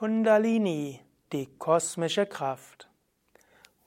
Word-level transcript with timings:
Kundalini, 0.00 0.98
die 1.30 1.46
kosmische 1.58 2.24
Kraft. 2.24 2.88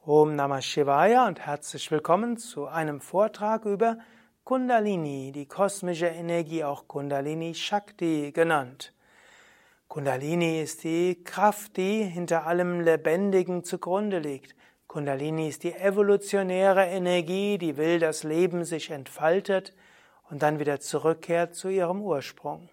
Om 0.06 0.36
Namah 0.36 0.62
Shivaya 0.62 1.26
und 1.28 1.40
herzlich 1.40 1.90
willkommen 1.90 2.38
zu 2.38 2.68
einem 2.68 3.02
Vortrag 3.02 3.66
über 3.66 3.98
Kundalini, 4.44 5.32
die 5.32 5.48
kosmische 5.48 6.06
Energie, 6.06 6.64
auch 6.64 6.88
Kundalini 6.88 7.56
Shakti 7.56 8.32
genannt. 8.32 8.94
Kundalini 9.88 10.62
ist 10.62 10.84
die 10.84 11.24
Kraft, 11.24 11.78
die 11.78 12.04
hinter 12.04 12.46
allem 12.46 12.82
Lebendigen 12.82 13.64
zugrunde 13.64 14.20
liegt. 14.20 14.56
Kundalini 14.86 15.50
ist 15.50 15.64
die 15.64 15.74
evolutionäre 15.74 16.86
Energie, 16.86 17.58
die 17.58 17.76
will, 17.76 17.98
dass 17.98 18.22
Leben 18.22 18.66
sich 18.66 18.92
entfaltet 18.92 19.74
und 20.30 20.44
dann 20.44 20.60
wieder 20.60 20.80
zurückkehrt 20.80 21.56
zu 21.56 21.70
ihrem 21.70 22.04
Ursprung. 22.04 22.70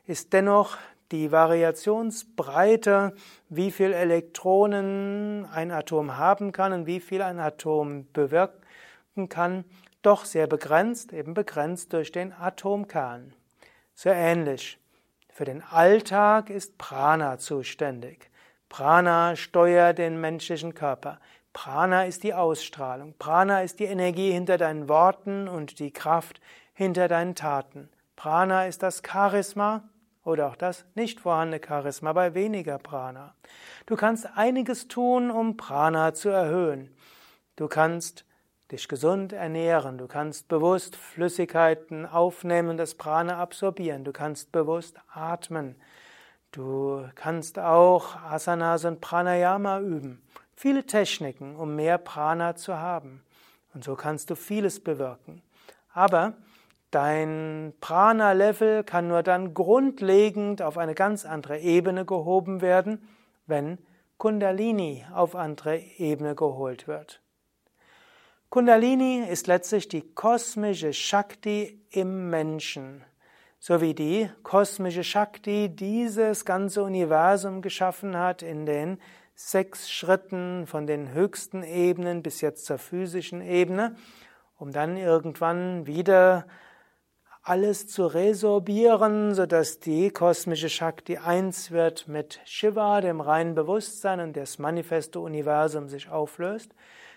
ist 0.06 0.34
dennoch 0.34 0.76
die 1.10 1.32
Variationsbreite, 1.32 3.14
wie 3.48 3.70
viel 3.70 3.94
Elektronen 3.94 5.46
ein 5.50 5.70
Atom 5.70 6.18
haben 6.18 6.52
kann 6.52 6.74
und 6.74 6.86
wie 6.86 7.00
viel 7.00 7.22
ein 7.22 7.38
Atom 7.38 8.06
bewirken 8.12 9.30
kann, 9.30 9.64
doch 10.02 10.26
sehr 10.26 10.46
begrenzt, 10.46 11.14
eben 11.14 11.32
begrenzt 11.32 11.94
durch 11.94 12.12
den 12.12 12.34
Atomkern. 12.34 13.32
Sehr 13.94 14.16
ähnlich. 14.16 14.78
Für 15.30 15.46
den 15.46 15.62
Alltag 15.62 16.50
ist 16.50 16.76
Prana 16.76 17.38
zuständig. 17.38 18.30
Prana 18.76 19.36
steuert 19.36 19.98
den 19.98 20.20
menschlichen 20.20 20.74
Körper. 20.74 21.20
Prana 21.52 22.06
ist 22.06 22.24
die 22.24 22.34
Ausstrahlung. 22.34 23.14
Prana 23.20 23.62
ist 23.62 23.78
die 23.78 23.84
Energie 23.84 24.32
hinter 24.32 24.58
deinen 24.58 24.88
Worten 24.88 25.46
und 25.46 25.78
die 25.78 25.92
Kraft 25.92 26.40
hinter 26.72 27.06
deinen 27.06 27.36
Taten. 27.36 27.88
Prana 28.16 28.66
ist 28.66 28.82
das 28.82 29.00
Charisma 29.08 29.84
oder 30.24 30.48
auch 30.48 30.56
das 30.56 30.84
nicht 30.96 31.20
vorhandene 31.20 31.60
Charisma 31.64 32.12
bei 32.14 32.34
weniger 32.34 32.78
Prana. 32.78 33.36
Du 33.86 33.94
kannst 33.94 34.26
einiges 34.34 34.88
tun, 34.88 35.30
um 35.30 35.56
Prana 35.56 36.12
zu 36.12 36.30
erhöhen. 36.30 36.92
Du 37.54 37.68
kannst 37.68 38.24
dich 38.72 38.88
gesund 38.88 39.32
ernähren, 39.32 39.98
du 39.98 40.08
kannst 40.08 40.48
bewusst 40.48 40.96
Flüssigkeiten 40.96 42.06
aufnehmen 42.06 42.70
und 42.70 42.78
das 42.78 42.96
Prana 42.96 43.38
absorbieren, 43.38 44.02
du 44.02 44.10
kannst 44.10 44.50
bewusst 44.50 44.96
atmen, 45.12 45.76
Du 46.54 47.02
kannst 47.16 47.58
auch 47.58 48.14
Asanas 48.14 48.84
und 48.84 49.00
Pranayama 49.00 49.80
üben. 49.80 50.22
Viele 50.54 50.86
Techniken, 50.86 51.56
um 51.56 51.74
mehr 51.74 51.98
Prana 51.98 52.54
zu 52.54 52.78
haben. 52.78 53.24
Und 53.74 53.82
so 53.82 53.96
kannst 53.96 54.30
du 54.30 54.36
vieles 54.36 54.78
bewirken. 54.78 55.42
Aber 55.92 56.34
dein 56.92 57.72
Prana-Level 57.80 58.84
kann 58.84 59.08
nur 59.08 59.24
dann 59.24 59.52
grundlegend 59.52 60.62
auf 60.62 60.78
eine 60.78 60.94
ganz 60.94 61.24
andere 61.24 61.58
Ebene 61.58 62.04
gehoben 62.04 62.60
werden, 62.60 63.08
wenn 63.48 63.78
Kundalini 64.16 65.04
auf 65.12 65.34
andere 65.34 65.78
Ebene 65.78 66.36
geholt 66.36 66.86
wird. 66.86 67.20
Kundalini 68.48 69.26
ist 69.28 69.48
letztlich 69.48 69.88
die 69.88 70.14
kosmische 70.14 70.92
Shakti 70.92 71.84
im 71.90 72.30
Menschen 72.30 73.02
so 73.66 73.80
wie 73.80 73.94
die 73.94 74.28
kosmische 74.42 75.02
Shakti 75.02 75.70
dieses 75.70 76.44
ganze 76.44 76.82
Universum 76.82 77.62
geschaffen 77.62 78.14
hat 78.14 78.42
in 78.42 78.66
den 78.66 78.98
sechs 79.34 79.90
Schritten 79.90 80.66
von 80.66 80.86
den 80.86 81.14
höchsten 81.14 81.62
Ebenen 81.62 82.22
bis 82.22 82.42
jetzt 82.42 82.66
zur 82.66 82.76
physischen 82.76 83.40
Ebene, 83.40 83.96
um 84.58 84.70
dann 84.70 84.98
irgendwann 84.98 85.86
wieder 85.86 86.46
alles 87.42 87.88
zu 87.88 88.04
resorbieren, 88.04 89.32
sodass 89.34 89.80
die 89.80 90.10
kosmische 90.10 90.68
Shakti 90.68 91.16
eins 91.16 91.70
wird 91.70 92.06
mit 92.06 92.40
Shiva, 92.44 93.00
dem 93.00 93.22
reinen 93.22 93.54
Bewusstsein 93.54 94.20
und 94.20 94.36
das 94.36 94.58
manifeste 94.58 95.20
Universum 95.20 95.88
sich 95.88 96.10
auflöst. 96.10 96.74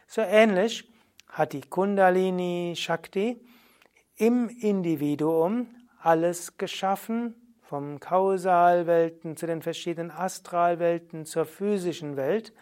So 0.07 0.21
ähnlich 0.21 0.89
hat 1.27 1.51
die 1.51 1.59
Kundalini 1.59 2.73
Shakti 2.77 3.37
im 4.15 4.47
Individuum 4.47 5.67
alles 6.01 6.57
geschaffen, 6.57 7.35
vom 7.61 7.99
Kausalwelten 7.99 9.35
zu 9.35 9.45
den 9.45 9.61
verschiedenen 9.61 10.11
Astralwelten 10.11 11.25
zur 11.25 11.45
physischen 11.45 12.15
Welt 12.15 12.53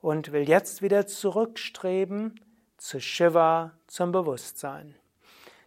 und 0.00 0.32
will 0.32 0.48
jetzt 0.48 0.82
wieder 0.82 1.06
zurückstreben 1.06 2.40
zu 2.76 3.00
Shiva, 3.00 3.72
zum 3.86 4.12
Bewusstsein. 4.12 4.94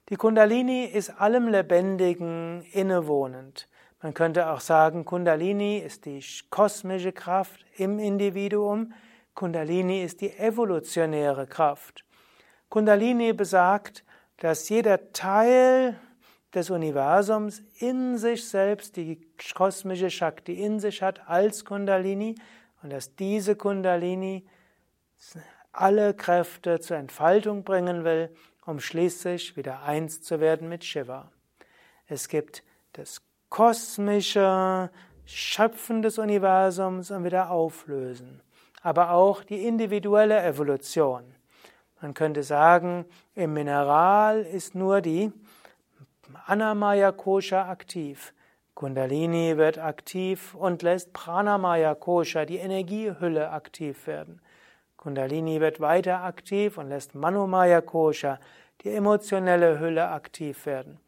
Die 0.09 0.15
Kundalini 0.15 0.85
ist 0.85 1.09
allem 1.21 1.47
Lebendigen 1.47 2.65
innewohnend. 2.73 3.69
Man 4.01 4.13
könnte 4.13 4.49
auch 4.49 4.59
sagen, 4.59 5.05
Kundalini 5.05 5.77
ist 5.77 6.05
die 6.05 6.21
kosmische 6.49 7.13
Kraft 7.13 7.65
im 7.77 7.99
Individuum, 7.99 8.93
Kundalini 9.33 10.03
ist 10.03 10.19
die 10.19 10.38
evolutionäre 10.38 11.47
Kraft. 11.47 12.03
Kundalini 12.69 13.31
besagt, 13.31 14.03
dass 14.38 14.67
jeder 14.67 15.13
Teil 15.13 15.99
des 16.53 16.69
Universums 16.69 17.63
in 17.79 18.17
sich 18.17 18.47
selbst 18.47 18.95
die 18.95 19.19
kosmische 19.53 20.09
Shakti 20.09 20.53
in 20.53 20.79
sich 20.79 21.01
hat 21.01 21.27
als 21.27 21.65
Kundalini 21.65 22.35
und 22.81 22.91
dass 22.91 23.15
diese 23.15 23.55
Kundalini 23.55 24.45
alle 25.71 26.13
Kräfte 26.13 26.79
zur 26.79 26.97
Entfaltung 26.97 27.63
bringen 27.63 28.03
will, 28.03 28.29
um 28.65 28.79
schließlich 28.79 29.57
wieder 29.57 29.83
eins 29.83 30.21
zu 30.21 30.39
werden 30.39 30.69
mit 30.69 30.83
Shiva. 30.83 31.31
Es 32.07 32.27
gibt 32.27 32.63
das 32.94 33.21
kosmische 33.50 34.91
Schöpfen 35.25 36.01
des 36.01 36.17
Universums 36.17 37.09
und 37.11 37.23
wieder 37.23 37.50
auflösen. 37.50 38.41
aber 38.83 39.11
auch 39.11 39.44
die 39.44 39.65
individuelle 39.65 40.44
Evolution. 40.44 41.23
Man 42.01 42.13
könnte 42.13 42.44
sagen, 42.44 43.05
im 43.33 43.53
Mineral 43.53 44.41
ist 44.41 44.75
nur 44.75 45.00
die 45.00 45.31
Anamaya 46.47 47.11
Kosha 47.11 47.69
aktiv. 47.69 48.33
Kundalini 48.75 49.57
wird 49.57 49.77
aktiv 49.77 50.55
und 50.55 50.81
lässt 50.81 51.13
Pranamaya 51.13 51.95
Kosha, 51.95 52.45
die 52.45 52.57
Energiehülle, 52.57 53.51
aktiv 53.51 54.07
werden. 54.07 54.41
Kundalini 54.97 55.59
wird 55.59 55.79
weiter 55.79 56.23
aktiv 56.23 56.77
und 56.77 56.87
lässt 56.87 57.13
Manomaya 57.13 57.81
Kosha, 57.81 58.39
die 58.81 58.89
emotionelle 58.89 59.79
Hülle, 59.79 60.09
aktiv 60.09 60.65
werden. 60.65 60.99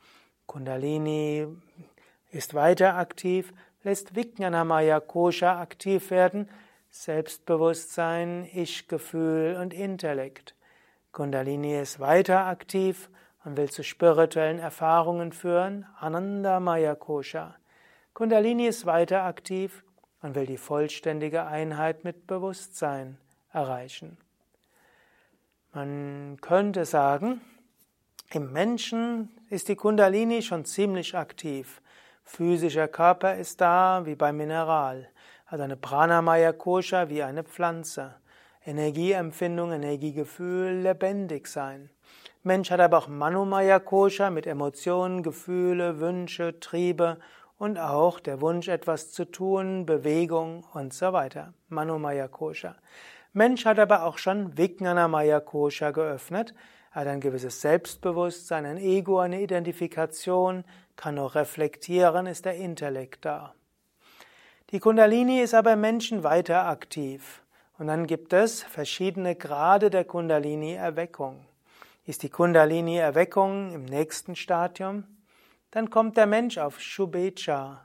Kundalini 0.48 1.48
ist 2.32 2.54
weiter 2.54 2.96
aktiv, 2.96 3.54
lässt 3.84 4.16
Vijnanamaya 4.16 5.00
Kosha 5.00 5.60
aktiv 5.60 6.12
werden, 6.12 6.50
Selbstbewusstsein, 6.92 8.50
Ich-Gefühl 8.54 9.58
und 9.62 9.74
Intellekt. 9.74 10.56
Kundalini 11.14 11.80
ist 11.80 12.00
weiter 12.00 12.46
aktiv 12.46 13.10
und 13.46 13.58
will 13.58 13.70
zu 13.70 13.84
spirituellen 13.84 14.60
Erfahrungen 14.60 15.32
führen, 15.32 15.86
Anandamaya 16.00 16.96
Kosha. 16.96 17.56
Kundalini 18.14 18.68
ist 18.68 18.86
weiter 18.86 19.24
aktiv 19.24 19.84
und 20.22 20.36
will 20.36 20.48
die 20.48 20.58
vollständige 20.58 21.46
Einheit 21.46 22.04
mit 22.04 22.28
Bewusstsein 22.28 23.18
erreichen. 23.54 24.18
Man 25.74 26.38
könnte 26.42 26.86
sagen, 26.86 27.42
im 28.32 28.52
Menschen 28.52 29.30
ist 29.50 29.68
die 29.70 29.76
Kundalini 29.76 30.42
schon 30.42 30.66
ziemlich 30.66 31.16
aktiv. 31.16 31.82
Physischer 32.24 32.88
Körper 32.88 33.36
ist 33.36 33.62
da 33.62 34.02
wie 34.06 34.16
beim 34.16 34.38
Mineral, 34.38 35.08
also 35.46 35.64
eine 35.64 35.78
Pranamaya 35.78 36.52
Kosha 36.54 37.10
wie 37.10 37.22
eine 37.22 37.44
Pflanze. 37.44 38.16
Energieempfindung, 38.66 39.72
Energiegefühl, 39.72 40.82
lebendig 40.82 41.46
sein. 41.46 41.92
Mensch 42.46 42.70
hat 42.70 42.80
aber 42.80 43.00
auch 43.00 43.08
Manomaya 43.08 43.80
Kosha 43.80 44.30
mit 44.30 44.46
Emotionen, 44.46 45.24
Gefühle, 45.24 46.00
Wünsche, 46.00 46.60
Triebe 46.60 47.18
und 47.58 47.80
auch 47.80 48.20
der 48.20 48.40
Wunsch, 48.40 48.68
etwas 48.68 49.12
zu 49.12 49.26
tun, 49.26 49.88
Bewegung 49.88 50.64
und 50.76 50.94
so 50.94 51.12
weiter. 51.12 51.56
Manomaya 51.70 52.28
Kosha. 52.28 52.76
Mensch 53.34 53.66
hat 53.66 53.80
aber 53.80 54.04
auch 54.04 54.20
schon 54.20 54.56
Vijnanamaya 54.60 55.40
Kosha 55.40 55.90
geöffnet. 55.90 56.54
Hat 56.92 57.08
ein 57.08 57.20
gewisses 57.20 57.62
Selbstbewusstsein, 57.62 58.68
ein 58.68 58.78
Ego, 58.78 59.18
eine 59.18 59.42
Identifikation, 59.42 60.66
kann 60.96 61.18
auch 61.18 61.34
reflektieren, 61.34 62.28
ist 62.28 62.46
der 62.46 62.58
Intellekt 62.58 63.26
da. 63.26 63.56
Die 64.70 64.80
Kundalini 64.80 65.42
ist 65.42 65.56
aber 65.56 65.74
im 65.74 65.82
Menschen 65.82 66.24
weiter 66.24 66.68
aktiv. 66.68 67.42
Und 67.80 67.88
dann 67.88 68.06
gibt 68.06 68.34
es 68.34 68.62
verschiedene 68.62 69.36
Grade 69.36 69.90
der 69.90 70.06
Kundalini-Erweckung. 70.06 71.44
Ist 72.08 72.22
die 72.22 72.30
Kundalini-Erweckung 72.30 73.74
im 73.74 73.86
nächsten 73.86 74.36
Stadium? 74.36 75.06
Dann 75.72 75.90
kommt 75.90 76.18
der 76.18 76.28
Mensch 76.28 76.60
auf 76.60 76.80
Shubecha, 76.80 77.84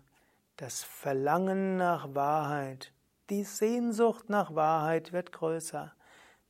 das 0.58 0.82
Verlangen 0.82 1.78
nach 1.78 2.14
Wahrheit. 2.14 2.92
Die 3.30 3.44
Sehnsucht 3.44 4.28
nach 4.28 4.54
Wahrheit 4.54 5.14
wird 5.14 5.32
größer. 5.32 5.94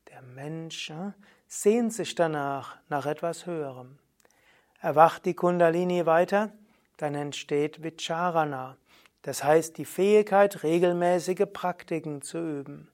Der 0.09 0.21
Mensch 0.21 0.91
äh, 0.91 1.13
sehnt 1.47 1.93
sich 1.93 2.17
danach, 2.17 2.79
nach 2.89 3.07
etwas 3.07 3.47
Höherem. 3.47 4.01
Erwacht 4.81 5.25
die 5.25 5.35
Kundalini 5.35 6.07
weiter, 6.07 6.51
dann 6.97 7.15
entsteht 7.15 7.85
Vicharana, 7.85 8.79
das 9.23 9.45
heißt 9.45 9.79
die 9.79 9.85
Fähigkeit, 9.85 10.65
regelmäßige 10.65 11.47
Praktiken 11.53 12.21
zu 12.21 12.39
üben. 12.39 12.91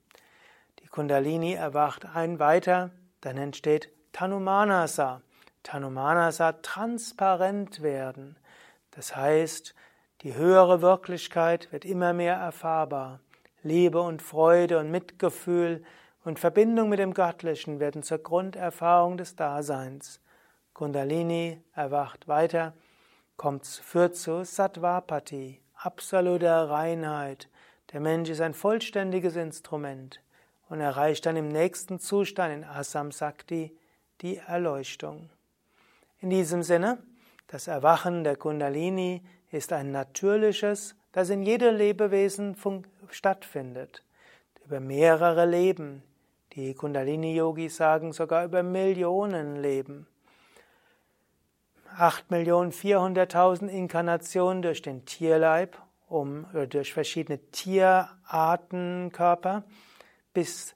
Die 0.80 0.88
Kundalini 0.88 1.54
erwacht 1.54 2.04
ein 2.04 2.38
weiter, 2.38 2.90
dann 3.22 3.38
entsteht 3.38 3.95
Tanumanasa. 4.16 5.20
Tanumanasa 5.62 6.52
transparent 6.62 7.82
werden. 7.82 8.38
Das 8.92 9.14
heißt, 9.14 9.74
die 10.22 10.34
höhere 10.34 10.80
Wirklichkeit 10.80 11.70
wird 11.70 11.84
immer 11.84 12.14
mehr 12.14 12.36
erfahrbar. 12.36 13.20
Liebe 13.62 14.00
und 14.00 14.22
Freude 14.22 14.78
und 14.78 14.90
Mitgefühl 14.90 15.84
und 16.24 16.38
Verbindung 16.38 16.88
mit 16.88 16.98
dem 16.98 17.12
Göttlichen 17.12 17.78
werden 17.78 18.02
zur 18.02 18.16
Grunderfahrung 18.16 19.18
des 19.18 19.36
Daseins. 19.36 20.22
Kundalini 20.72 21.62
erwacht 21.74 22.26
weiter, 22.26 22.72
kommt, 23.36 23.66
führt 23.66 24.16
zu 24.16 24.46
Sattvapati, 24.46 25.60
absoluter 25.74 26.70
Reinheit. 26.70 27.50
Der 27.92 28.00
Mensch 28.00 28.30
ist 28.30 28.40
ein 28.40 28.54
vollständiges 28.54 29.36
Instrument 29.36 30.22
und 30.70 30.80
erreicht 30.80 31.26
dann 31.26 31.36
im 31.36 31.48
nächsten 31.48 32.00
Zustand 32.00 32.54
in 32.54 32.64
Asam 32.64 33.12
Sakti 33.12 33.76
die 34.22 34.38
Erleuchtung. 34.38 35.28
In 36.20 36.30
diesem 36.30 36.62
Sinne, 36.62 36.98
das 37.48 37.68
Erwachen 37.68 38.24
der 38.24 38.36
Kundalini 38.36 39.22
ist 39.50 39.72
ein 39.72 39.92
natürliches, 39.92 40.96
das 41.12 41.30
in 41.30 41.42
jedem 41.42 41.76
Lebewesen 41.76 42.56
stattfindet. 43.10 44.02
Über 44.64 44.80
mehrere 44.80 45.46
Leben. 45.46 46.02
Die 46.54 46.74
Kundalini-Yogis 46.74 47.76
sagen 47.76 48.12
sogar 48.12 48.44
über 48.44 48.62
Millionen 48.62 49.56
Leben. 49.56 50.06
8.400.000 51.98 53.68
Inkarnationen 53.68 54.62
durch 54.62 54.82
den 54.82 55.06
Tierleib, 55.06 55.80
um, 56.08 56.46
oder 56.52 56.66
durch 56.66 56.92
verschiedene 56.92 57.38
Tierartenkörper, 57.50 59.64
bis 60.34 60.75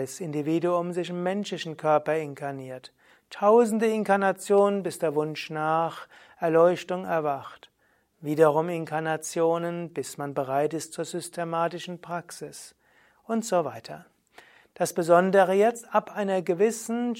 das 0.00 0.20
Individuum 0.20 0.92
sich 0.92 1.10
im 1.10 1.22
menschlichen 1.22 1.76
Körper 1.76 2.16
inkarniert. 2.16 2.92
Tausende 3.30 3.86
Inkarnationen, 3.86 4.82
bis 4.82 4.98
der 4.98 5.14
Wunsch 5.14 5.50
nach 5.50 6.08
Erleuchtung 6.38 7.04
erwacht. 7.04 7.70
Wiederum 8.20 8.68
Inkarnationen, 8.68 9.92
bis 9.92 10.16
man 10.16 10.32
bereit 10.32 10.74
ist 10.74 10.92
zur 10.92 11.04
systematischen 11.04 12.00
Praxis. 12.00 12.74
Und 13.24 13.44
so 13.44 13.64
weiter. 13.64 14.06
Das 14.74 14.94
Besondere 14.94 15.52
jetzt 15.52 15.94
ab 15.94 16.14
einer 16.16 16.40
gewissen, 16.40 17.14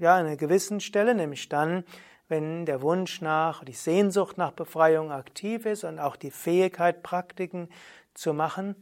ja, 0.00 0.14
einer 0.14 0.36
gewissen 0.36 0.80
Stelle, 0.80 1.14
nämlich 1.14 1.48
dann, 1.48 1.84
wenn 2.28 2.66
der 2.66 2.82
Wunsch 2.82 3.20
nach, 3.20 3.64
die 3.64 3.72
Sehnsucht 3.72 4.38
nach 4.38 4.52
Befreiung 4.52 5.10
aktiv 5.10 5.66
ist 5.66 5.84
und 5.84 5.98
auch 5.98 6.16
die 6.16 6.30
Fähigkeit, 6.30 7.02
Praktiken 7.02 7.68
zu 8.14 8.32
machen, 8.32 8.76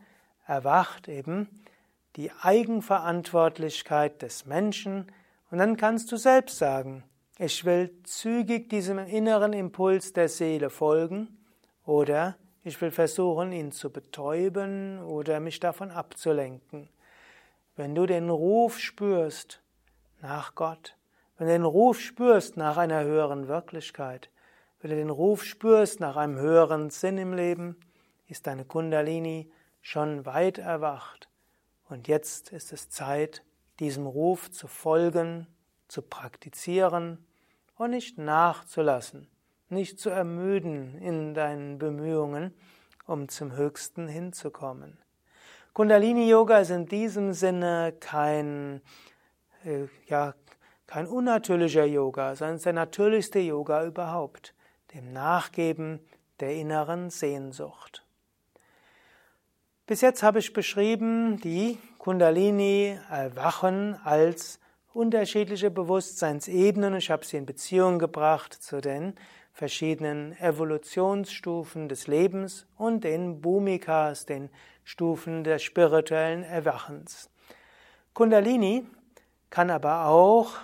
erwacht 0.46 1.08
eben 1.08 1.48
die 2.16 2.30
Eigenverantwortlichkeit 2.40 4.22
des 4.22 4.46
Menschen 4.46 5.10
und 5.50 5.58
dann 5.58 5.76
kannst 5.76 6.12
du 6.12 6.16
selbst 6.16 6.58
sagen, 6.58 7.04
ich 7.38 7.64
will 7.64 7.90
zügig 8.04 8.68
diesem 8.68 8.98
inneren 8.98 9.52
Impuls 9.52 10.12
der 10.12 10.28
Seele 10.28 10.70
folgen 10.70 11.38
oder 11.84 12.36
ich 12.64 12.80
will 12.80 12.90
versuchen, 12.90 13.52
ihn 13.52 13.72
zu 13.72 13.90
betäuben 13.90 15.02
oder 15.02 15.40
mich 15.40 15.58
davon 15.58 15.90
abzulenken. 15.90 16.88
Wenn 17.74 17.94
du 17.94 18.06
den 18.06 18.30
Ruf 18.30 18.78
spürst 18.78 19.60
nach 20.20 20.54
Gott, 20.54 20.96
wenn 21.38 21.48
du 21.48 21.52
den 21.54 21.64
Ruf 21.64 21.98
spürst 21.98 22.56
nach 22.56 22.76
einer 22.76 23.02
höheren 23.02 23.48
Wirklichkeit, 23.48 24.30
wenn 24.80 24.90
du 24.90 24.96
den 24.96 25.10
Ruf 25.10 25.44
spürst 25.44 26.00
nach 26.00 26.16
einem 26.16 26.38
höheren 26.38 26.90
Sinn 26.90 27.18
im 27.18 27.32
Leben, 27.32 27.76
ist 28.28 28.46
deine 28.46 28.64
Kundalini 28.64 29.50
schon 29.80 30.26
weit 30.26 30.58
erwacht. 30.58 31.28
Und 31.92 32.08
jetzt 32.08 32.52
ist 32.52 32.72
es 32.72 32.88
Zeit, 32.88 33.44
diesem 33.78 34.06
Ruf 34.06 34.50
zu 34.50 34.66
folgen, 34.66 35.46
zu 35.88 36.00
praktizieren 36.00 37.22
und 37.76 37.90
nicht 37.90 38.16
nachzulassen, 38.16 39.28
nicht 39.68 40.00
zu 40.00 40.08
ermüden 40.08 40.96
in 40.96 41.34
deinen 41.34 41.78
Bemühungen, 41.78 42.54
um 43.04 43.28
zum 43.28 43.54
Höchsten 43.54 44.08
hinzukommen. 44.08 44.96
Kundalini 45.74 46.30
Yoga 46.30 46.60
ist 46.60 46.70
in 46.70 46.86
diesem 46.86 47.34
Sinne 47.34 47.92
kein, 48.00 48.80
äh, 49.62 49.84
ja, 50.06 50.34
kein 50.86 51.06
unnatürlicher 51.06 51.84
Yoga, 51.84 52.34
sondern 52.36 52.58
der 52.58 52.72
natürlichste 52.72 53.38
Yoga 53.38 53.84
überhaupt, 53.84 54.54
dem 54.94 55.12
Nachgeben 55.12 56.00
der 56.40 56.54
inneren 56.54 57.10
Sehnsucht. 57.10 58.01
Bis 59.92 60.00
jetzt 60.00 60.22
habe 60.22 60.38
ich 60.38 60.54
beschrieben 60.54 61.38
die 61.44 61.76
Kundalini 61.98 62.98
erwachen 63.10 63.94
als 64.04 64.58
unterschiedliche 64.94 65.70
Bewusstseinsebenen. 65.70 66.94
Ich 66.94 67.10
habe 67.10 67.26
sie 67.26 67.36
in 67.36 67.44
Beziehung 67.44 67.98
gebracht 67.98 68.54
zu 68.54 68.80
den 68.80 69.12
verschiedenen 69.52 70.32
Evolutionsstufen 70.38 71.90
des 71.90 72.06
Lebens 72.06 72.66
und 72.78 73.04
den 73.04 73.42
Bhumikas, 73.42 74.24
den 74.24 74.48
Stufen 74.82 75.44
des 75.44 75.62
spirituellen 75.62 76.42
Erwachens. 76.42 77.28
Kundalini 78.14 78.86
kann 79.50 79.68
aber 79.68 80.06
auch 80.06 80.54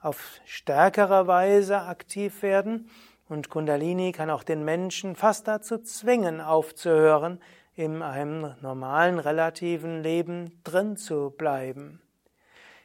auf 0.00 0.40
stärkere 0.46 1.26
Weise 1.26 1.82
aktiv 1.82 2.42
werden 2.42 2.88
und 3.28 3.50
Kundalini 3.50 4.12
kann 4.12 4.30
auch 4.30 4.42
den 4.42 4.64
Menschen 4.64 5.16
fast 5.16 5.46
dazu 5.48 5.76
zwingen, 5.76 6.40
aufzuhören, 6.40 7.40
in 7.80 8.02
einem 8.02 8.54
normalen, 8.60 9.18
relativen 9.18 10.02
Leben 10.02 10.60
drin 10.64 10.98
zu 10.98 11.30
bleiben. 11.30 12.02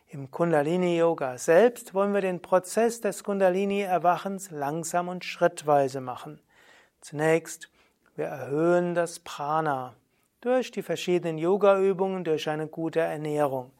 Im 0.08 0.32
Kundalini-Yoga 0.32 1.38
selbst 1.38 1.94
wollen 1.94 2.14
wir 2.14 2.22
den 2.22 2.42
Prozess 2.42 3.02
des 3.02 3.25
Kundalini-Erwachens 3.25 4.52
langsam 4.52 5.10
und 5.10 5.25
schrittweise 5.25 6.00
machen. 6.00 6.40
Zunächst, 7.02 7.70
wir 8.16 8.28
erhöhen 8.28 8.96
das 8.96 9.20
Prana 9.20 9.96
durch 10.40 10.72
die 10.72 10.82
verschiedenen 10.82 11.38
Yoga-Übungen, 11.38 12.24
durch 12.24 12.48
eine 12.48 12.68
gute 12.68 13.02
Ernährung. 13.02 13.72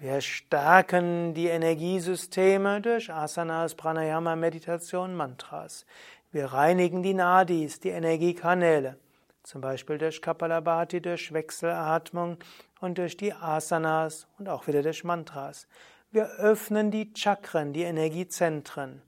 Wir 0.00 0.22
stärken 0.22 1.34
die 1.34 1.48
Energiesysteme 1.48 2.80
durch 2.80 3.12
Asanas, 3.12 3.74
Pranayama, 3.74 4.34
Meditation, 4.34 5.14
Mantras. 5.14 5.84
Wir 6.32 6.46
reinigen 6.46 7.02
die 7.02 7.14
Nadis, 7.14 7.80
die 7.80 7.90
Energiekanäle, 7.90 8.96
zum 9.44 9.60
Beispiel 9.60 9.98
durch 9.98 10.20
Kapalabhati, 10.20 11.00
durch 11.00 11.32
Wechselatmung 11.32 12.38
und 12.80 12.98
durch 12.98 13.16
die 13.16 13.32
Asanas 13.32 14.26
und 14.38 14.48
auch 14.48 14.66
wieder 14.66 14.82
durch 14.82 15.04
Mantras. 15.04 15.68
Wir 16.10 16.26
öffnen 16.38 16.90
die 16.90 17.12
Chakren, 17.14 17.72
die 17.72 17.82
Energiezentren, 17.82 19.02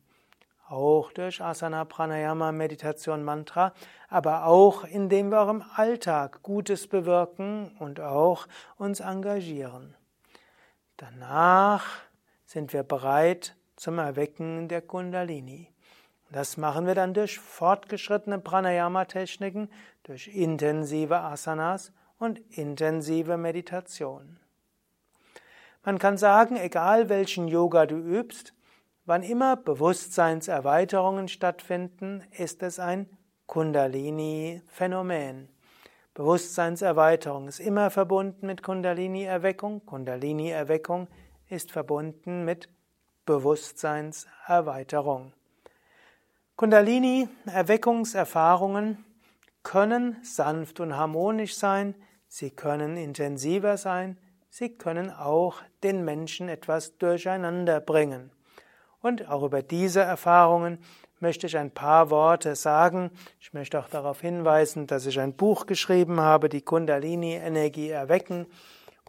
auch 0.69 1.13
durch 1.13 1.41
Asana, 1.41 1.85
Pranayama, 1.85 2.53
Meditation, 2.53 3.25
Mantra, 3.25 3.73
aber 4.09 4.45
auch 4.45 4.85
indem 4.85 5.31
wir 5.31 5.41
auch 5.41 5.49
im 5.49 5.65
Alltag 5.75 6.43
Gutes 6.43 6.87
bewirken 6.87 7.75
und 7.79 8.01
auch 8.01 8.47
uns 8.77 9.01
engagieren. 9.01 9.95
Danach 10.97 11.85
sind 12.45 12.73
wir 12.73 12.83
bereit 12.83 13.57
zum 13.77 13.99
Erwecken 13.99 14.69
der 14.69 14.83
Kundalini. 14.83 15.71
Das 16.31 16.57
machen 16.57 16.87
wir 16.87 16.95
dann 16.95 17.13
durch 17.15 17.39
fortgeschrittene 17.39 18.39
Pranayama-Techniken, 18.39 19.69
durch 20.03 20.29
intensive 20.29 21.19
Asanas 21.19 21.93
und 22.19 22.41
intensive 22.57 23.37
Meditation. 23.37 24.39
Man 25.85 25.99
kann 25.99 26.17
sagen, 26.19 26.57
egal 26.57 27.09
welchen 27.09 27.47
Yoga 27.47 27.87
du 27.87 27.97
übst, 27.97 28.55
wann 29.05 29.23
immer 29.23 29.57
Bewusstseinserweiterungen 29.57 31.29
stattfinden, 31.29 32.25
ist 32.37 32.65
es 32.65 32.81
ein 32.81 33.09
Kundalini-Phänomen. 33.47 35.49
Bewusstseinserweiterung 36.15 37.47
ist 37.47 37.61
immer 37.61 37.91
verbunden 37.91 38.47
mit 38.47 38.65
Kundalini-Erweckung. 38.65 39.87
Kundalini-Erweckung 39.87 41.07
ist 41.49 41.71
verbunden 41.71 42.45
mit 42.45 42.69
Bewusstseinserweiterung. 43.27 45.33
Kundalini-Erweckungserfahrungen 46.57 49.05
können 49.63 50.17
sanft 50.23 50.81
und 50.81 50.97
harmonisch 50.97 51.55
sein, 51.55 51.95
sie 52.29 52.51
können 52.51 52.97
intensiver 52.97 53.77
sein, 53.77 54.17
sie 54.49 54.71
können 54.71 55.11
auch 55.11 55.57
den 55.83 56.03
Menschen 56.03 56.49
etwas 56.49 56.97
durcheinander 56.97 57.81
bringen. 57.81 58.31
Und 59.03 59.29
auch 59.29 59.43
über 59.43 59.63
diese 59.63 60.01
Erfahrungen 60.01 60.79
möchte 61.21 61.47
ich 61.47 61.59
ein 61.59 61.71
paar 61.71 62.09
Worte 62.09 62.57
sagen. 62.57 63.11
Ich 63.39 63.53
möchte 63.53 63.79
auch 63.79 63.91
darauf 63.91 64.23
hinweisen, 64.23 64.87
dass 64.87 65.05
ich 65.05 65.21
ein 65.21 65.35
Buch 65.35 65.67
geschrieben 65.67 66.21
habe, 66.21 66.49
die 66.49 66.63
Kundalini-Energie 66.63 67.91
erwecken, 67.91 68.47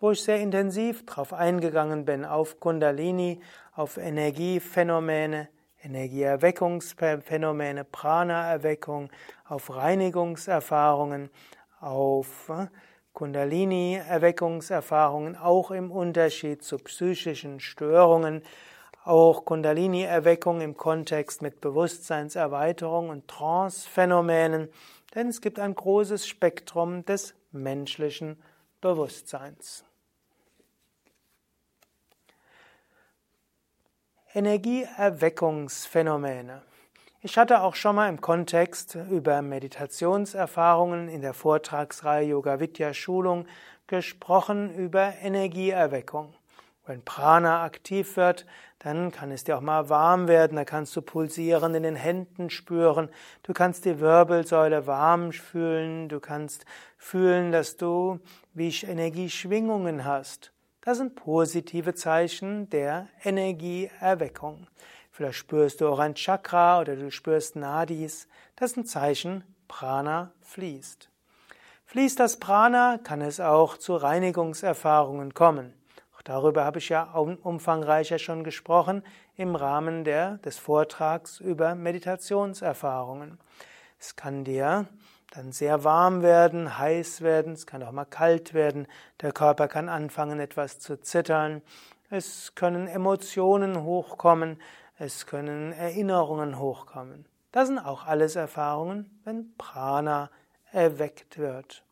wo 0.01 0.11
ich 0.11 0.21
sehr 0.21 0.41
intensiv 0.41 1.05
darauf 1.05 1.31
eingegangen 1.31 2.03
bin, 2.03 2.25
auf 2.25 2.59
Kundalini, 2.59 3.39
auf 3.73 3.95
Energiephänomene, 3.95 5.47
Energieerweckungsphänomene, 5.87 7.83
Prana-Erweckung, 7.85 9.09
auf 9.45 9.73
Reinigungserfahrungen, 9.73 11.29
auf 11.79 12.49
äh, 12.49 12.67
Kundalini-Erweckungserfahrungen, 13.13 15.37
auch 15.37 15.71
im 15.71 15.89
Unterschied 15.91 16.61
zu 16.61 16.77
psychischen 16.77 17.61
Störungen, 17.61 18.43
auch 19.03 19.45
Kundalini-Erweckung 19.45 20.61
im 20.61 20.75
Kontext 20.75 21.41
mit 21.41 21.61
Bewusstseinserweiterung 21.61 23.09
und 23.09 23.27
Trance-Phänomenen, 23.27 24.69
denn 25.15 25.29
es 25.29 25.39
gibt 25.39 25.59
ein 25.59 25.73
großes 25.73 26.27
Spektrum 26.27 27.05
des 27.05 27.33
menschlichen 27.51 28.43
Bewusstseins. 28.81 29.85
Energieerweckungsphänomene. 34.33 36.61
Ich 37.21 37.37
hatte 37.37 37.61
auch 37.61 37.75
schon 37.75 37.95
mal 37.95 38.09
im 38.09 38.19
Kontext 38.19 38.97
über 39.09 39.41
Meditationserfahrungen 39.41 41.07
in 41.07 41.21
der 41.21 41.33
Vortragsreihe 41.33 42.27
Yoga 42.27 42.59
Vidya 42.59 42.93
Schulung 42.93 43.47
gesprochen 43.87 44.75
über 44.75 45.13
Energieerweckung. 45.21 46.35
Wenn 46.85 47.03
Prana 47.03 47.63
aktiv 47.63 48.17
wird, 48.17 48.45
dann 48.79 49.11
kann 49.11 49.31
es 49.31 49.45
dir 49.45 49.57
auch 49.57 49.61
mal 49.61 49.87
warm 49.89 50.27
werden, 50.27 50.57
da 50.57 50.65
kannst 50.65 50.93
du 50.95 51.01
pulsieren 51.01 51.73
in 51.73 51.83
den 51.83 51.95
Händen 51.95 52.49
spüren, 52.49 53.07
du 53.43 53.53
kannst 53.53 53.85
die 53.85 54.01
Wirbelsäule 54.01 54.87
warm 54.87 55.31
fühlen, 55.31 56.09
du 56.09 56.19
kannst 56.19 56.65
fühlen, 56.97 57.53
dass 57.53 57.77
du 57.77 58.19
wie 58.53 58.75
Energieschwingungen 58.85 60.03
hast. 60.03 60.51
Das 60.87 60.99
sind 60.99 61.15
positive 61.15 61.95
Zeichen 61.95 62.69
der 62.69 63.09
Energieerweckung. 63.21 64.67
Vielleicht 65.11 65.35
spürst 65.35 65.81
du 65.81 65.89
auch 65.89 65.99
ein 65.99 66.15
Chakra 66.15 66.79
oder 66.79 66.95
du 66.95 67.11
spürst 67.11 67.57
Nadis. 67.57 68.29
Das 68.55 68.71
sind 68.71 68.87
Zeichen, 68.87 69.43
Prana 69.67 70.31
fließt. 70.43 71.09
Fließt 71.87 72.17
das 72.21 72.39
Prana, 72.39 72.99
kann 73.03 73.19
es 73.19 73.41
auch 73.41 73.75
zu 73.75 73.97
Reinigungserfahrungen 73.97 75.33
kommen. 75.33 75.73
Auch 76.15 76.21
darüber 76.21 76.63
habe 76.63 76.79
ich 76.79 76.87
ja 76.87 77.03
umfangreicher 77.03 78.17
schon 78.17 78.45
gesprochen 78.45 79.03
im 79.35 79.57
Rahmen 79.57 80.05
der, 80.05 80.37
des 80.37 80.57
Vortrags 80.57 81.41
über 81.41 81.75
Meditationserfahrungen. 81.75 83.39
Es 83.99 84.15
kann 84.15 84.45
dir 84.45 84.87
dann 85.31 85.51
sehr 85.51 85.83
warm 85.83 86.21
werden, 86.21 86.77
heiß 86.77 87.21
werden, 87.21 87.53
es 87.53 87.65
kann 87.67 87.83
auch 87.83 87.91
mal 87.91 88.05
kalt 88.05 88.53
werden, 88.53 88.87
der 89.21 89.31
Körper 89.31 89.67
kann 89.67 89.89
anfangen 89.89 90.39
etwas 90.39 90.79
zu 90.79 90.99
zittern, 90.99 91.61
es 92.09 92.55
können 92.55 92.87
Emotionen 92.87 93.83
hochkommen, 93.83 94.61
es 94.97 95.25
können 95.25 95.73
Erinnerungen 95.73 96.57
hochkommen. 96.57 97.25
Das 97.51 97.67
sind 97.67 97.79
auch 97.79 98.05
alles 98.05 98.35
Erfahrungen, 98.35 99.19
wenn 99.23 99.53
Prana 99.57 100.29
erweckt 100.71 101.37
wird. 101.37 101.83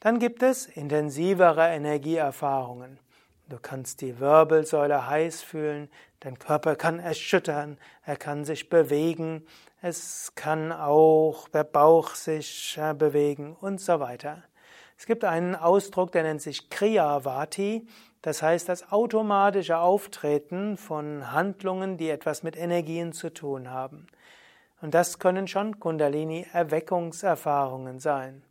Dann 0.00 0.18
gibt 0.18 0.42
es 0.42 0.66
intensivere 0.66 1.68
Energieerfahrungen. 1.68 2.98
Du 3.48 3.58
kannst 3.60 4.00
die 4.00 4.18
Wirbelsäule 4.18 5.06
heiß 5.06 5.42
fühlen, 5.42 5.88
dein 6.20 6.38
Körper 6.38 6.76
kann 6.76 6.98
erschüttern, 6.98 7.78
er 8.04 8.16
kann 8.16 8.44
sich 8.44 8.68
bewegen, 8.68 9.46
es 9.82 10.32
kann 10.34 10.72
auch 10.72 11.48
der 11.48 11.64
Bauch 11.64 12.14
sich 12.14 12.78
äh, 12.80 12.94
bewegen 12.94 13.54
und 13.54 13.80
so 13.80 14.00
weiter. 14.00 14.42
Es 14.98 15.06
gibt 15.06 15.24
einen 15.24 15.54
Ausdruck, 15.54 16.12
der 16.12 16.22
nennt 16.22 16.40
sich 16.40 16.70
Kriyavati, 16.70 17.86
das 18.22 18.42
heißt 18.42 18.68
das 18.68 18.90
automatische 18.90 19.78
Auftreten 19.78 20.76
von 20.76 21.32
Handlungen, 21.32 21.96
die 21.96 22.10
etwas 22.10 22.42
mit 22.42 22.56
Energien 22.56 23.12
zu 23.12 23.32
tun 23.32 23.70
haben. 23.70 24.08
Und 24.80 24.94
das 24.94 25.18
können 25.18 25.46
schon 25.48 25.78
Kundalini-Erweckungserfahrungen 25.78 28.00
sein. 28.00 28.42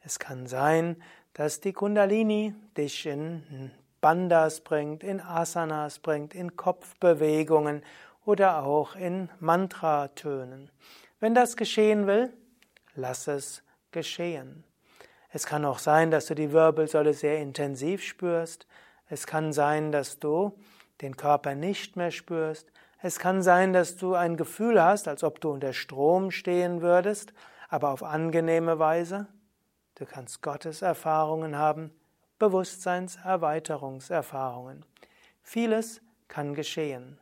Es 0.00 0.18
kann 0.18 0.46
sein, 0.46 1.02
dass 1.34 1.60
die 1.60 1.72
Kundalini 1.72 2.54
dich 2.76 3.06
in 3.06 3.70
Bandhas 4.00 4.60
bringt, 4.60 5.02
in 5.02 5.20
Asanas 5.20 5.98
bringt, 5.98 6.34
in 6.34 6.56
Kopfbewegungen 6.56 7.82
oder 8.24 8.62
auch 8.62 8.94
in 8.94 9.28
Mantratönen. 9.40 10.70
Wenn 11.20 11.34
das 11.34 11.56
geschehen 11.56 12.06
will, 12.06 12.32
lass 12.94 13.26
es 13.26 13.62
geschehen. 13.90 14.64
Es 15.30 15.46
kann 15.46 15.64
auch 15.64 15.78
sein, 15.78 16.10
dass 16.10 16.26
du 16.26 16.34
die 16.34 16.52
Wirbelsäule 16.52 17.12
sehr 17.12 17.38
intensiv 17.38 18.02
spürst. 18.02 18.66
Es 19.08 19.26
kann 19.26 19.52
sein, 19.52 19.92
dass 19.92 20.18
du 20.18 20.58
den 21.00 21.16
Körper 21.16 21.54
nicht 21.54 21.96
mehr 21.96 22.10
spürst. 22.10 22.72
Es 23.00 23.18
kann 23.18 23.42
sein, 23.42 23.72
dass 23.72 23.96
du 23.96 24.14
ein 24.14 24.36
Gefühl 24.36 24.82
hast, 24.82 25.06
als 25.06 25.22
ob 25.22 25.40
du 25.40 25.50
unter 25.50 25.72
Strom 25.72 26.30
stehen 26.30 26.82
würdest, 26.82 27.32
aber 27.68 27.90
auf 27.90 28.02
angenehme 28.02 28.78
Weise. 28.78 29.26
Du 29.94 30.06
kannst 30.06 30.42
Gottes 30.42 30.82
Erfahrungen 30.82 31.56
haben, 31.56 31.92
Bewusstseinserweiterungserfahrungen. 32.38 34.84
Vieles 35.42 36.00
kann 36.28 36.54
geschehen. 36.54 37.18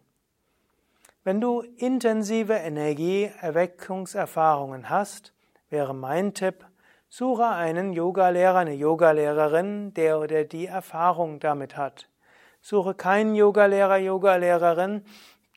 Wenn 1.25 1.41
du 1.41 1.63
intensive 1.77 2.53
Energieerweckungserfahrungen 2.55 4.91
hast, 4.91 5.33
wäre 5.71 5.95
mein 5.95 6.35
Tipp, 6.35 6.67
suche 7.09 7.49
einen 7.49 7.93
Yogalehrer, 7.93 8.59
eine 8.59 8.75
Yogalehrerin, 8.75 9.95
der 9.95 10.21
oder 10.21 10.45
die 10.45 10.67
Erfahrung 10.67 11.41
damit 11.41 11.77
hat. 11.77 12.09
Suche 12.61 12.95
keinen 12.95 13.35
Yogalehrer, 13.35 13.97
Yogalehrerin, 13.97 15.05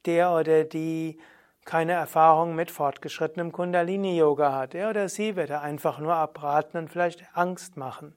der 0.06 0.32
oder 0.32 0.64
die 0.64 1.20
keine 1.66 1.94
Erfahrung 1.94 2.56
mit 2.56 2.72
fortgeschrittenem 2.72 3.52
Kundalini-Yoga 3.52 4.54
hat. 4.54 4.74
Er 4.74 4.90
oder 4.90 5.08
sie 5.08 5.36
wird 5.36 5.52
einfach 5.52 6.00
nur 6.00 6.16
abraten 6.16 6.78
und 6.78 6.90
vielleicht 6.90 7.26
Angst 7.34 7.78
machen. 7.78 8.16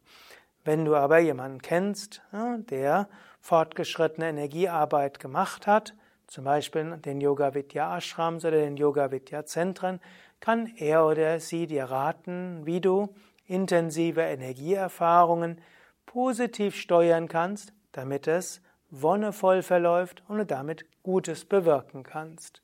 Wenn 0.64 0.84
du 0.84 0.94
aber 0.94 1.18
jemanden 1.18 1.60
kennst, 1.60 2.22
der 2.32 3.08
fortgeschrittene 3.40 4.28
Energiearbeit 4.28 5.18
gemacht 5.18 5.66
hat, 5.66 5.94
zum 6.28 6.44
Beispiel 6.44 6.98
den 6.98 7.20
Yoga 7.20 7.54
Vidya 7.54 7.96
Ashrams 7.96 8.44
oder 8.44 8.58
den 8.58 8.76
Yoga 8.76 9.10
Vidya 9.10 9.44
Zentren, 9.44 10.00
kann 10.40 10.72
er 10.76 11.04
oder 11.04 11.40
sie 11.40 11.66
dir 11.66 11.84
raten, 11.84 12.64
wie 12.64 12.80
du 12.80 13.14
intensive 13.46 14.22
Energieerfahrungen 14.22 15.60
positiv 16.06 16.76
steuern 16.76 17.28
kannst, 17.28 17.72
damit 17.90 18.28
es 18.28 18.62
wonnevoll 18.90 19.62
verläuft 19.62 20.22
und 20.28 20.50
damit 20.50 20.84
Gutes 21.02 21.44
bewirken 21.44 22.02
kannst. 22.02 22.62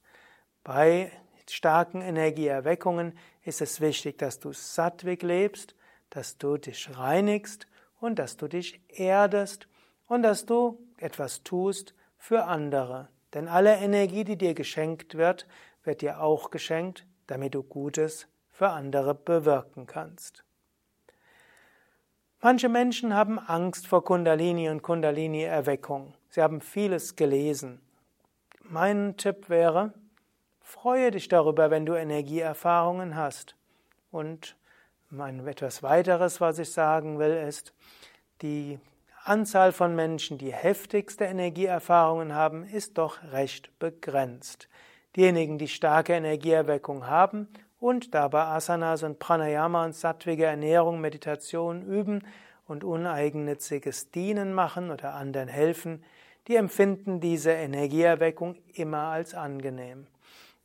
Bei 0.62 1.10
starken 1.48 2.00
Energieerweckungen 2.00 3.18
ist 3.42 3.60
es 3.60 3.80
wichtig, 3.80 4.18
dass 4.18 4.38
du 4.38 4.52
sattwig 4.52 5.22
lebst, 5.22 5.74
dass 6.10 6.38
du 6.38 6.56
dich 6.58 6.96
reinigst 6.96 7.66
und 8.00 8.18
dass 8.18 8.36
du 8.36 8.48
dich 8.48 8.80
erdest 8.88 9.68
und 10.06 10.22
dass 10.22 10.46
du 10.46 10.78
etwas 10.98 11.42
tust 11.42 11.94
für 12.16 12.44
andere. 12.44 13.08
Denn 13.34 13.48
alle 13.48 13.76
Energie, 13.76 14.24
die 14.24 14.36
dir 14.36 14.54
geschenkt 14.54 15.16
wird, 15.16 15.46
wird 15.84 16.00
dir 16.00 16.20
auch 16.20 16.50
geschenkt, 16.50 17.06
damit 17.26 17.54
du 17.54 17.62
Gutes 17.62 18.26
für 18.50 18.70
andere 18.70 19.14
bewirken 19.14 19.86
kannst. 19.86 20.44
Manche 22.40 22.68
Menschen 22.68 23.14
haben 23.14 23.38
Angst 23.38 23.86
vor 23.88 24.04
Kundalini 24.04 24.68
und 24.70 24.82
Kundalini-Erweckung. 24.82 26.14
Sie 26.28 26.40
haben 26.40 26.60
vieles 26.60 27.16
gelesen. 27.16 27.80
Mein 28.60 29.16
Tipp 29.16 29.48
wäre, 29.48 29.92
freue 30.60 31.10
dich 31.10 31.28
darüber, 31.28 31.70
wenn 31.70 31.86
du 31.86 31.94
Energieerfahrungen 31.94 33.16
hast. 33.16 33.56
Und 34.10 34.56
mein 35.10 35.46
etwas 35.46 35.82
weiteres, 35.82 36.40
was 36.40 36.58
ich 36.58 36.70
sagen 36.70 37.18
will, 37.18 37.32
ist, 37.32 37.72
die 38.42 38.78
Anzahl 39.24 39.72
von 39.72 39.94
Menschen, 39.94 40.38
die 40.38 40.52
heftigste 40.52 41.24
Energieerfahrungen 41.24 42.34
haben, 42.34 42.64
ist 42.64 42.98
doch 42.98 43.18
recht 43.32 43.78
begrenzt. 43.78 44.68
Diejenigen, 45.16 45.58
die 45.58 45.68
starke 45.68 46.12
Energieerweckung 46.14 47.06
haben 47.06 47.48
und 47.80 48.14
dabei 48.14 48.44
Asanas 48.44 49.02
und 49.02 49.18
Pranayama 49.18 49.84
und 49.84 49.94
sattwige 49.94 50.44
Ernährung, 50.44 51.00
Meditation 51.00 51.82
üben 51.82 52.22
und 52.66 52.84
uneigennütziges 52.84 54.10
Dienen 54.10 54.52
machen 54.52 54.90
oder 54.90 55.14
anderen 55.14 55.48
helfen, 55.48 56.04
die 56.46 56.56
empfinden 56.56 57.20
diese 57.20 57.50
Energieerweckung 57.50 58.56
immer 58.74 59.08
als 59.08 59.34
angenehm. 59.34 60.06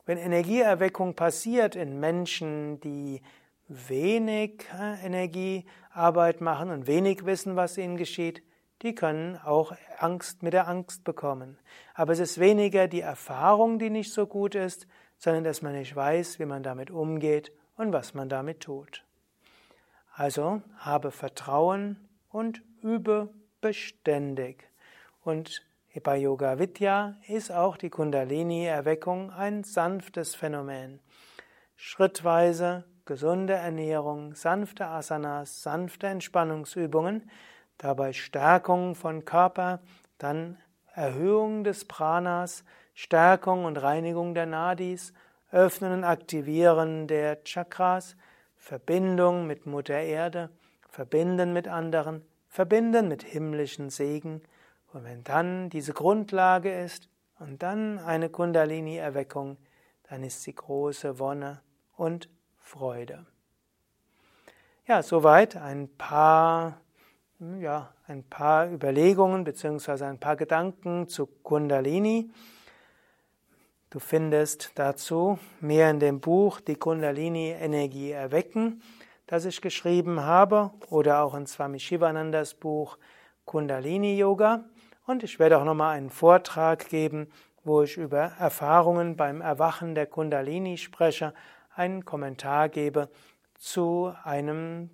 Wenn 0.06 0.18
Energieerweckung 0.18 1.14
passiert 1.14 1.76
in 1.76 1.98
Menschen, 1.98 2.80
die 2.80 3.22
wenig 3.68 4.66
äh, 4.78 5.04
Energiearbeit 5.04 6.40
machen 6.40 6.70
und 6.70 6.86
wenig 6.86 7.24
wissen, 7.24 7.56
was 7.56 7.78
ihnen 7.78 7.96
geschieht, 7.96 8.42
die 8.82 8.94
können 8.94 9.36
auch 9.38 9.72
Angst 9.98 10.42
mit 10.42 10.52
der 10.52 10.68
Angst 10.68 11.04
bekommen. 11.04 11.58
Aber 11.94 12.12
es 12.12 12.18
ist 12.18 12.38
weniger 12.38 12.88
die 12.88 13.00
Erfahrung, 13.00 13.78
die 13.78 13.90
nicht 13.90 14.12
so 14.12 14.26
gut 14.26 14.54
ist, 14.54 14.86
sondern 15.18 15.44
dass 15.44 15.62
man 15.62 15.72
nicht 15.72 15.94
weiß, 15.96 16.38
wie 16.38 16.44
man 16.44 16.62
damit 16.62 16.90
umgeht 16.90 17.52
und 17.76 17.92
was 17.92 18.14
man 18.14 18.28
damit 18.28 18.60
tut. 18.60 19.04
Also 20.12 20.62
habe 20.78 21.10
Vertrauen 21.10 22.08
und 22.28 22.62
übe 22.82 23.30
beständig. 23.60 24.68
Und 25.22 25.62
bei 26.02 26.18
Yoga 26.18 26.58
Vidya 26.58 27.16
ist 27.28 27.50
auch 27.50 27.76
die 27.76 27.90
Kundalini-Erweckung 27.90 29.30
ein 29.30 29.64
sanftes 29.64 30.34
Phänomen. 30.34 31.00
Schrittweise 31.76 32.84
gesunde 33.04 33.54
Ernährung, 33.54 34.34
sanfte 34.34 34.86
Asanas, 34.86 35.62
sanfte 35.62 36.06
Entspannungsübungen, 36.06 37.30
dabei 37.78 38.12
Stärkung 38.12 38.94
von 38.94 39.24
Körper, 39.24 39.80
dann 40.18 40.58
Erhöhung 40.94 41.64
des 41.64 41.84
Pranas, 41.84 42.64
Stärkung 42.94 43.64
und 43.64 43.76
Reinigung 43.76 44.34
der 44.34 44.46
Nadis, 44.46 45.12
Öffnen 45.50 45.92
und 45.92 46.04
Aktivieren 46.04 47.06
der 47.06 47.42
Chakras, 47.44 48.16
Verbindung 48.56 49.46
mit 49.46 49.66
Mutter 49.66 50.00
Erde, 50.00 50.50
Verbinden 50.88 51.52
mit 51.52 51.68
anderen, 51.68 52.24
Verbinden 52.48 53.08
mit 53.08 53.22
himmlischen 53.22 53.90
Segen, 53.90 54.42
und 54.94 55.04
wenn 55.04 55.24
dann 55.24 55.70
diese 55.70 55.92
Grundlage 55.92 56.72
ist 56.72 57.08
und 57.40 57.64
dann 57.64 57.98
eine 57.98 58.30
Kundalini-Erweckung, 58.30 59.56
dann 60.08 60.22
ist 60.22 60.44
sie 60.44 60.54
große 60.54 61.18
Wonne 61.18 61.60
und 61.96 62.28
Freude. 62.64 63.26
Ja, 64.88 65.02
soweit 65.02 65.54
ein 65.54 65.88
paar, 65.96 66.80
ja, 67.60 67.92
ein 68.06 68.24
paar 68.24 68.70
Überlegungen 68.70 69.44
bzw. 69.44 70.04
ein 70.04 70.18
paar 70.18 70.34
Gedanken 70.36 71.06
zu 71.06 71.26
Kundalini. 71.26 72.30
Du 73.90 73.98
findest 73.98 74.72
dazu 74.76 75.38
mehr 75.60 75.90
in 75.90 76.00
dem 76.00 76.20
Buch 76.20 76.60
Die 76.60 76.74
Kundalini-Energie 76.74 78.10
erwecken, 78.10 78.82
das 79.26 79.44
ich 79.44 79.60
geschrieben 79.60 80.20
habe, 80.20 80.70
oder 80.88 81.22
auch 81.22 81.34
in 81.34 81.46
Swami 81.46 81.78
Shivanandas 81.78 82.54
Buch 82.54 82.98
Kundalini 83.44 84.16
Yoga. 84.16 84.64
Und 85.06 85.22
ich 85.22 85.38
werde 85.38 85.58
auch 85.58 85.64
nochmal 85.64 85.96
einen 85.96 86.10
Vortrag 86.10 86.88
geben, 86.88 87.30
wo 87.62 87.82
ich 87.82 87.98
über 87.98 88.32
Erfahrungen 88.38 89.16
beim 89.16 89.42
Erwachen 89.42 89.94
der 89.94 90.06
Kundalini 90.06 90.78
spreche, 90.78 91.34
einen 91.74 92.04
Kommentar 92.04 92.68
gebe 92.68 93.08
zu 93.54 94.12
einem 94.24 94.90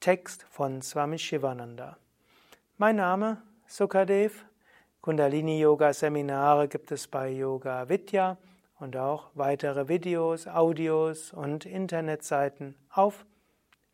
Text 0.00 0.44
von 0.50 0.82
Swami 0.82 1.18
Shivananda. 1.18 1.96
Mein 2.76 2.96
Name 2.96 3.40
Sukadev. 3.66 4.44
Kundalini 5.00 5.60
Yoga 5.60 5.92
Seminare 5.92 6.66
gibt 6.68 6.90
es 6.92 7.08
bei 7.08 7.30
Yoga 7.30 7.88
Vidya 7.88 8.36
und 8.78 8.96
auch 8.96 9.30
weitere 9.34 9.88
Videos, 9.88 10.46
Audios 10.46 11.32
und 11.32 11.66
Internetseiten 11.66 12.76
auf 12.90 13.26